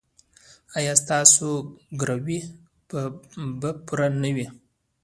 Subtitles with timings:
[0.77, 1.49] ایا ستاسو
[1.99, 2.39] ګروي
[3.61, 4.47] به پوره نه وي؟